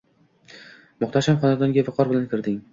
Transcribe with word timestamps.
…Muhtasham 1.05 1.39
xonaga 1.45 1.71
viqor 1.87 2.13
bilan 2.15 2.29
kirding. 2.35 2.61